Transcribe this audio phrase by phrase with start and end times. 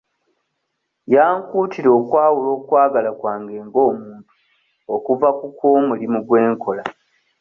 [1.13, 4.29] Yankuutira okwawula okwagala kwange ng'omuntu
[4.95, 6.83] okuva ku kw'omulimu gye nkola.